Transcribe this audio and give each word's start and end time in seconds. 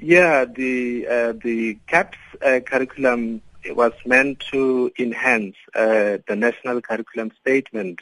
Yeah, 0.00 0.44
the 0.44 1.08
uh, 1.08 1.32
the 1.32 1.76
CAPS 1.88 2.18
uh, 2.40 2.60
curriculum 2.64 3.42
was 3.70 3.92
meant 4.06 4.38
to 4.52 4.92
enhance 4.96 5.56
uh, 5.74 6.18
the 6.28 6.36
national 6.36 6.80
curriculum 6.82 7.32
statement. 7.40 8.00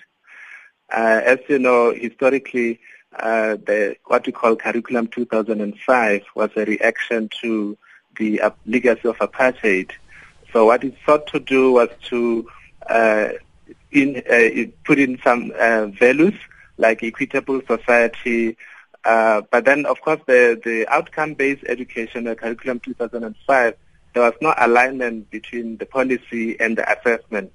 Uh, 0.92 1.22
as 1.24 1.38
you 1.48 1.58
know, 1.58 1.94
historically, 1.94 2.80
uh, 3.18 3.56
the 3.56 3.96
what 4.04 4.26
we 4.26 4.32
call 4.32 4.56
Curriculum 4.56 5.06
2005 5.06 6.22
was 6.34 6.50
a 6.56 6.66
reaction 6.66 7.30
to 7.40 7.78
the 8.18 8.42
legacy 8.66 9.08
of 9.08 9.16
apartheid. 9.16 9.90
So 10.52 10.66
what 10.66 10.84
it 10.84 10.94
sought 11.06 11.26
to 11.28 11.40
do 11.40 11.72
was 11.72 11.88
to 12.10 12.46
in, 13.90 14.72
put 14.84 14.98
in 14.98 15.18
some 15.24 15.50
values 15.98 16.34
like 16.76 17.02
equitable 17.02 17.62
society, 17.66 18.58
uh, 19.06 19.42
but 19.52 19.64
then, 19.64 19.86
of 19.86 20.00
course, 20.00 20.20
the, 20.26 20.60
the 20.64 20.84
outcome-based 20.88 21.62
education, 21.68 22.24
the 22.24 22.34
curriculum 22.34 22.80
2005, 22.80 23.76
there 24.14 24.22
was 24.22 24.34
no 24.40 24.52
alignment 24.58 25.30
between 25.30 25.76
the 25.76 25.86
policy 25.86 26.58
and 26.58 26.76
the 26.76 26.90
assessment. 26.90 27.52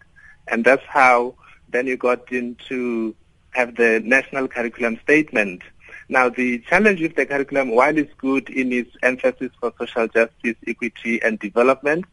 And 0.47 0.63
that's 0.63 0.85
how 0.87 1.35
then 1.69 1.87
you 1.87 1.97
got 1.97 2.31
into 2.31 3.13
have 3.49 3.75
the 3.75 4.01
national 4.05 4.47
curriculum 4.47 4.97
statement. 5.03 5.61
Now, 6.07 6.29
the 6.29 6.59
challenge 6.59 7.01
with 7.01 7.17
the 7.17 7.25
curriculum, 7.25 7.71
while 7.71 7.97
it's 7.97 8.13
good 8.13 8.49
in 8.49 8.71
its 8.71 8.95
emphasis 9.03 9.51
for 9.59 9.73
social 9.77 10.07
justice, 10.07 10.55
equity, 10.65 11.21
and 11.21 11.37
development, 11.37 12.05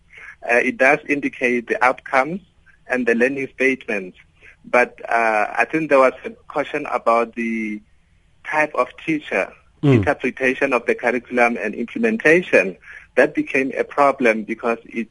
uh, 0.50 0.56
it 0.56 0.78
does 0.78 0.98
indicate 1.08 1.68
the 1.68 1.82
outcomes 1.84 2.40
and 2.88 3.06
the 3.06 3.14
learning 3.14 3.48
statements. 3.54 4.18
But 4.64 5.00
uh, 5.08 5.54
I 5.56 5.64
think 5.64 5.90
there 5.90 6.00
was 6.00 6.14
a 6.24 6.30
caution 6.48 6.86
about 6.86 7.36
the 7.36 7.80
type 8.50 8.74
of 8.74 8.88
teacher, 9.04 9.52
mm. 9.82 9.94
interpretation 9.94 10.72
of 10.72 10.86
the 10.86 10.94
curriculum 10.94 11.56
and 11.60 11.74
implementation, 11.74 12.76
that 13.16 13.34
became 13.34 13.72
a 13.76 13.84
problem 13.84 14.44
because 14.44 14.78
it 14.84 15.08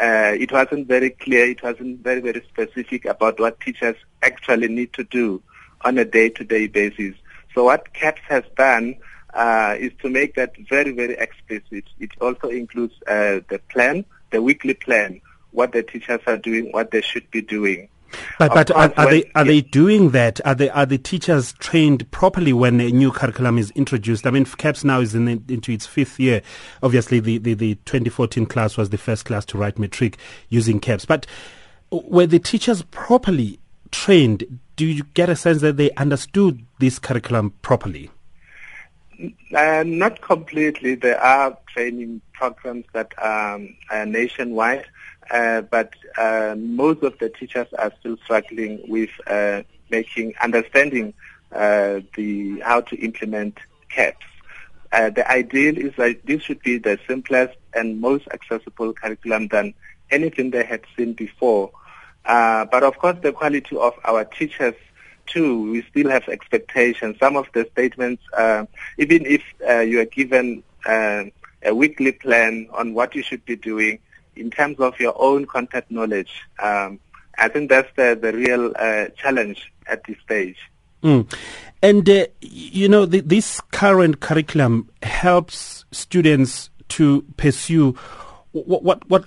uh, 0.00 0.32
it 0.38 0.52
wasn't 0.52 0.86
very 0.86 1.10
clear, 1.10 1.48
it 1.48 1.62
wasn't 1.62 2.00
very, 2.00 2.20
very 2.20 2.42
specific 2.48 3.04
about 3.04 3.40
what 3.40 3.58
teachers 3.60 3.96
actually 4.22 4.68
need 4.68 4.92
to 4.92 5.02
do 5.04 5.42
on 5.82 5.98
a 5.98 6.04
day-to-day 6.04 6.66
basis. 6.68 7.14
So 7.54 7.64
what 7.64 7.92
CAPS 7.94 8.20
has 8.28 8.44
done 8.56 8.96
uh, 9.34 9.76
is 9.78 9.92
to 10.02 10.08
make 10.08 10.34
that 10.34 10.54
very, 10.68 10.92
very 10.92 11.14
explicit. 11.14 11.84
It 11.98 12.10
also 12.20 12.48
includes 12.48 12.94
uh, 13.06 13.40
the 13.48 13.60
plan, 13.70 14.04
the 14.30 14.42
weekly 14.42 14.74
plan, 14.74 15.20
what 15.52 15.72
the 15.72 15.82
teachers 15.82 16.20
are 16.26 16.36
doing, 16.36 16.70
what 16.70 16.90
they 16.90 17.00
should 17.00 17.28
be 17.30 17.40
doing. 17.40 17.88
But, 18.38 18.54
but 18.54 18.70
are, 18.70 18.92
are 18.96 19.10
they 19.10 19.30
are 19.34 19.44
they 19.44 19.60
doing 19.60 20.10
that? 20.10 20.40
Are 20.46 20.54
they 20.54 20.70
are 20.70 20.86
the 20.86 20.98
teachers 20.98 21.52
trained 21.54 22.10
properly 22.10 22.52
when 22.52 22.80
a 22.80 22.90
new 22.90 23.10
curriculum 23.10 23.58
is 23.58 23.70
introduced? 23.72 24.26
I 24.26 24.30
mean, 24.30 24.44
CAPS 24.44 24.84
now 24.84 25.00
is 25.00 25.14
in, 25.14 25.28
into 25.28 25.72
its 25.72 25.86
fifth 25.86 26.18
year. 26.18 26.42
Obviously, 26.82 27.20
the, 27.20 27.38
the, 27.38 27.54
the 27.54 27.74
2014 27.86 28.46
class 28.46 28.76
was 28.76 28.90
the 28.90 28.98
first 28.98 29.24
class 29.24 29.44
to 29.46 29.58
write 29.58 29.78
matric 29.78 30.18
using 30.48 30.80
CAPS. 30.80 31.04
But 31.04 31.26
were 31.90 32.26
the 32.26 32.38
teachers 32.38 32.82
properly 32.82 33.58
trained? 33.90 34.58
Do 34.76 34.86
you 34.86 35.04
get 35.14 35.28
a 35.28 35.36
sense 35.36 35.60
that 35.62 35.76
they 35.76 35.90
understood 35.92 36.64
this 36.78 36.98
curriculum 36.98 37.50
properly? 37.62 38.10
Uh, 39.54 39.82
not 39.84 40.20
completely. 40.20 40.94
There 40.94 41.20
are 41.20 41.58
training 41.66 42.20
programs 42.32 42.84
that 42.92 43.12
um, 43.20 43.76
are 43.90 44.06
nationwide. 44.06 44.86
Uh, 45.30 45.60
but 45.62 45.92
uh, 46.16 46.54
most 46.56 47.02
of 47.02 47.18
the 47.18 47.28
teachers 47.28 47.66
are 47.78 47.92
still 48.00 48.16
struggling 48.24 48.82
with 48.88 49.10
uh, 49.26 49.62
making 49.90 50.34
understanding 50.42 51.12
uh, 51.52 52.00
the 52.16 52.60
how 52.60 52.80
to 52.80 52.96
implement 52.96 53.58
CAPS. 53.90 54.24
Uh, 54.90 55.10
the 55.10 55.30
ideal 55.30 55.76
is 55.76 55.94
that 55.96 56.24
this 56.24 56.42
should 56.42 56.60
be 56.62 56.78
the 56.78 56.98
simplest 57.06 57.56
and 57.74 58.00
most 58.00 58.26
accessible 58.32 58.92
curriculum 58.94 59.48
than 59.48 59.74
anything 60.10 60.50
they 60.50 60.64
had 60.64 60.80
seen 60.96 61.12
before. 61.12 61.70
but 62.24 62.82
of 62.82 62.96
course, 62.98 63.16
the 63.22 63.32
quality 63.32 63.76
of 63.76 63.92
our 64.04 64.24
teachers 64.24 64.74
too, 65.26 65.70
we 65.72 65.82
still 65.90 66.08
have 66.08 66.26
expectations. 66.28 67.18
Some 67.20 67.36
of 67.36 67.48
the 67.52 67.68
statements, 67.72 68.22
even 68.96 69.26
if 69.26 69.42
you 69.86 70.00
are 70.00 70.06
given 70.06 70.62
a 70.86 71.30
weekly 71.74 72.12
plan 72.12 72.68
on 72.72 72.94
what 72.94 73.14
you 73.14 73.22
should 73.22 73.44
be 73.44 73.56
doing, 73.56 73.98
in 74.38 74.50
terms 74.50 74.78
of 74.78 74.98
your 75.00 75.14
own 75.20 75.46
content 75.46 75.86
knowledge, 75.90 76.42
um, 76.62 77.00
I 77.38 77.48
think 77.48 77.70
that's 77.70 77.88
the, 77.96 78.18
the 78.20 78.32
real 78.32 78.72
uh, 78.76 79.06
challenge 79.16 79.72
at 79.86 80.04
this 80.04 80.16
stage. 80.24 80.58
Mm. 81.02 81.32
And, 81.82 82.08
uh, 82.08 82.26
you 82.40 82.88
know, 82.88 83.06
the, 83.06 83.20
this 83.20 83.60
current 83.72 84.20
curriculum 84.20 84.90
helps 85.02 85.84
students 85.92 86.70
to 86.88 87.22
pursue 87.36 87.92
what, 88.52 88.82
what, 88.82 89.08
what 89.08 89.24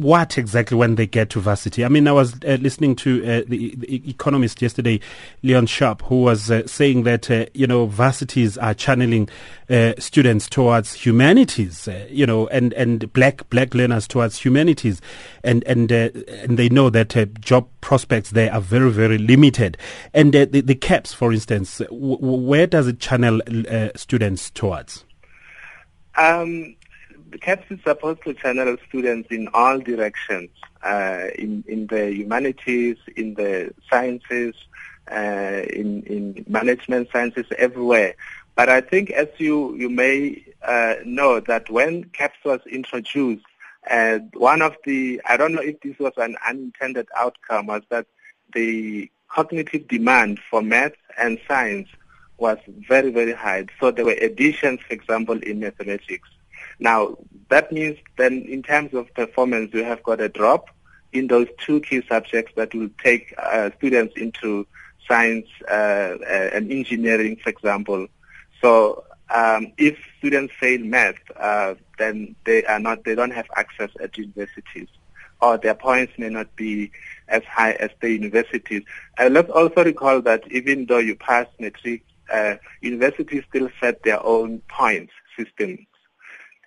what 0.00 0.38
exactly 0.38 0.76
when 0.78 0.94
they 0.94 1.06
get 1.06 1.28
to 1.30 1.40
varsity? 1.40 1.84
I 1.84 1.88
mean, 1.88 2.08
I 2.08 2.12
was 2.12 2.34
uh, 2.44 2.56
listening 2.60 2.96
to 2.96 3.22
uh, 3.22 3.42
the, 3.46 3.74
the, 3.76 4.08
economist 4.08 4.62
yesterday, 4.62 4.98
Leon 5.42 5.66
Sharp, 5.66 6.02
who 6.02 6.22
was 6.22 6.50
uh, 6.50 6.66
saying 6.66 7.02
that 7.02 7.30
uh, 7.30 7.46
you 7.52 7.66
know 7.66 7.84
varsities 7.86 8.56
are 8.56 8.72
channeling 8.72 9.28
uh, 9.68 9.92
students 9.98 10.48
towards 10.48 10.94
humanities, 10.94 11.86
uh, 11.86 12.06
you 12.10 12.24
know, 12.24 12.48
and, 12.48 12.72
and 12.74 13.12
black 13.12 13.48
black 13.50 13.74
learners 13.74 14.08
towards 14.08 14.38
humanities, 14.38 15.02
and 15.44 15.62
and 15.64 15.92
and 15.92 16.58
they 16.58 16.70
know 16.70 16.88
that 16.88 17.38
job 17.40 17.68
prospects 17.82 18.30
there 18.30 18.52
are 18.52 18.60
very 18.60 18.90
very 18.90 19.18
limited, 19.18 19.76
and 20.14 20.32
the, 20.32 20.46
the 20.46 20.74
CAPS, 20.74 21.12
for 21.12 21.30
instance, 21.30 21.78
w- 21.78 22.16
where 22.18 22.66
does 22.66 22.86
it 22.86 23.00
channel 23.00 23.40
students 23.94 24.50
towards? 24.50 25.04
Um, 26.16 26.74
the 27.30 27.38
CAPS 27.38 27.70
is 27.70 27.78
supposed 27.84 28.22
to 28.24 28.34
channel 28.34 28.76
students 28.88 29.28
in 29.30 29.48
all 29.54 29.78
directions, 29.78 30.50
uh, 30.82 31.28
in, 31.38 31.64
in 31.68 31.86
the 31.86 32.12
humanities, 32.12 32.96
in 33.16 33.34
the 33.34 33.72
sciences, 33.88 34.54
uh, 35.10 35.62
in, 35.70 36.02
in 36.04 36.44
management 36.48 37.08
sciences, 37.12 37.46
everywhere. 37.58 38.14
But 38.56 38.68
I 38.68 38.80
think 38.80 39.10
as 39.10 39.28
you, 39.38 39.74
you 39.76 39.88
may 39.88 40.44
uh, 40.62 40.96
know 41.04 41.40
that 41.40 41.70
when 41.70 42.04
CAPS 42.04 42.38
was 42.44 42.60
introduced, 42.70 43.44
uh, 43.90 44.18
one 44.34 44.60
of 44.60 44.76
the, 44.84 45.20
I 45.24 45.36
don't 45.36 45.54
know 45.54 45.62
if 45.62 45.80
this 45.80 45.98
was 45.98 46.12
an 46.16 46.36
unintended 46.46 47.08
outcome, 47.16 47.66
was 47.66 47.82
that 47.90 48.06
the 48.52 49.10
cognitive 49.28 49.88
demand 49.88 50.40
for 50.50 50.60
math 50.60 50.92
and 51.16 51.40
science 51.46 51.88
was 52.38 52.58
very, 52.88 53.10
very 53.10 53.32
high. 53.32 53.66
So 53.78 53.90
there 53.90 54.04
were 54.04 54.12
additions, 54.12 54.80
for 54.80 54.94
example, 54.94 55.38
in 55.38 55.60
mathematics. 55.60 56.28
Now, 56.80 57.18
that 57.50 57.70
means 57.70 57.98
then 58.16 58.46
in 58.48 58.62
terms 58.62 58.94
of 58.94 59.12
performance, 59.14 59.72
you 59.74 59.84
have 59.84 60.02
got 60.02 60.20
a 60.20 60.28
drop 60.28 60.70
in 61.12 61.26
those 61.26 61.46
two 61.58 61.80
key 61.80 62.02
subjects 62.08 62.52
that 62.56 62.74
will 62.74 62.90
take 63.02 63.34
uh, 63.38 63.70
students 63.76 64.14
into 64.16 64.66
science 65.06 65.46
uh, 65.68 65.72
uh, 65.72 66.50
and 66.54 66.72
engineering, 66.72 67.36
for 67.42 67.50
example. 67.50 68.06
So 68.62 69.04
um, 69.28 69.72
if 69.76 69.98
students 70.18 70.54
fail 70.58 70.80
math, 70.80 71.16
uh, 71.36 71.74
then 71.98 72.34
they 72.44 72.64
are 72.64 72.80
not, 72.80 73.04
they 73.04 73.14
don't 73.14 73.32
have 73.32 73.46
access 73.56 73.90
at 74.02 74.16
universities, 74.16 74.88
or 75.42 75.58
their 75.58 75.74
points 75.74 76.12
may 76.16 76.30
not 76.30 76.54
be 76.56 76.90
as 77.28 77.42
high 77.44 77.72
as 77.72 77.90
the 78.00 78.10
universities. 78.10 78.82
Uh, 79.18 79.28
let's 79.30 79.50
also 79.50 79.84
recall 79.84 80.22
that 80.22 80.50
even 80.50 80.86
though 80.86 80.98
you 80.98 81.14
pass 81.16 81.46
matric, 81.58 82.04
uh, 82.32 82.54
universities 82.80 83.42
still 83.48 83.68
set 83.80 84.02
their 84.04 84.24
own 84.24 84.60
points 84.68 85.12
system 85.36 85.86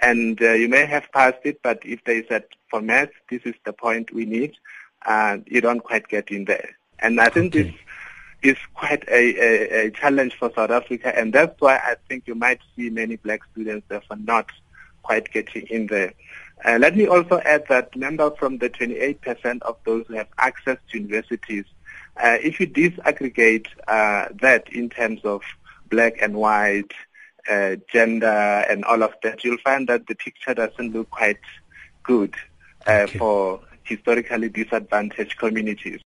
and 0.03 0.41
uh, 0.41 0.52
you 0.52 0.68
may 0.68 0.86
have 0.86 1.09
passed 1.14 1.40
it, 1.46 1.62
but 1.64 1.80
if 1.86 2.03
they 2.03 2.25
said 2.28 2.44
for 2.69 2.81
math, 2.81 3.09
this 3.30 3.41
is 3.46 3.56
the 3.66 3.72
point 3.72 4.14
we 4.14 4.25
need, 4.25 4.53
uh, 5.06 5.38
you 5.47 5.62
don't 5.62 5.80
quite 5.80 6.08
get 6.09 6.30
in 6.30 6.44
there. 6.46 6.75
And 7.00 7.19
I 7.22 7.30
think 7.30 7.56
okay. 7.56 7.64
this 7.64 7.74
is 8.44 8.58
quite 8.74 9.08
a, 9.08 9.13
a, 9.13 9.86
a, 9.86 9.92
challenge 9.92 10.36
for 10.38 10.52
South 10.53 10.72
Africa, 10.72 11.18
and 11.18 11.31
that's 11.31 11.59
why 11.59 11.78
I 11.78 11.96
think 12.09 12.28
you 12.28 12.36
might 12.36 12.59
see 12.75 12.90
many 12.90 13.16
black 13.16 13.42
students 13.52 13.86
therefore 13.88 14.18
not 14.18 14.50
quite 15.03 15.31
getting 15.31 15.68
in 15.68 15.88
there. 15.88 16.13
Uh, 16.66 16.77
let 16.80 16.98
me 16.98 17.07
also 17.07 17.39
add 17.45 17.66
that 17.69 17.89
remember 17.94 18.31
from 18.31 18.57
the 18.57 18.69
28% 18.69 19.62
of 19.62 19.77
those 19.86 20.06
who 20.07 20.16
have 20.16 20.27
access 20.38 20.77
to 20.92 20.98
universities, 20.98 21.66
uh, 22.18 22.38
if 22.42 22.60
you 22.60 22.68
disaggregate 22.68 23.68
uh, 23.88 24.27
that 24.42 24.68
in 24.72 24.89
terms 24.89 25.22
of 25.24 25.42
black 25.89 26.22
and 26.22 26.36
white, 26.36 26.92
uh, 27.50 27.75
gender 27.92 28.25
and 28.28 28.86
all 28.86 29.04
of 29.04 29.13
that, 29.24 29.44
you'll 29.44 29.57
find 29.57 29.88
that 29.88 30.07
the 30.07 30.16
picture 30.16 30.54
doesn't 30.54 30.94
look 30.94 31.10
quite 31.10 31.40
good 32.04 32.34
uh, 32.88 32.92
okay. 32.92 33.18
for 33.18 33.60
historically 33.84 34.50
disadvantaged 34.50 35.38
communities. 35.38 36.00